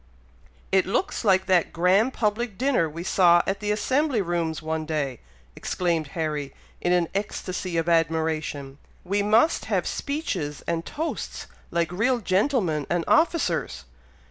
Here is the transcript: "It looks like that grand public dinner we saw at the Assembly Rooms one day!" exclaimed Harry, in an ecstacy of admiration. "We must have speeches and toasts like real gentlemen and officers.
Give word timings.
"It 0.71 0.87
looks 0.87 1.23
like 1.23 1.45
that 1.45 1.71
grand 1.71 2.11
public 2.15 2.57
dinner 2.57 2.89
we 2.89 3.03
saw 3.03 3.43
at 3.45 3.59
the 3.59 3.69
Assembly 3.69 4.19
Rooms 4.19 4.59
one 4.59 4.83
day!" 4.83 5.19
exclaimed 5.55 6.07
Harry, 6.17 6.55
in 6.81 6.91
an 6.91 7.07
ecstacy 7.13 7.77
of 7.77 7.87
admiration. 7.87 8.79
"We 9.03 9.21
must 9.21 9.65
have 9.65 9.85
speeches 9.85 10.63
and 10.65 10.87
toasts 10.87 11.45
like 11.69 11.91
real 11.91 12.17
gentlemen 12.17 12.87
and 12.89 13.05
officers. 13.07 13.85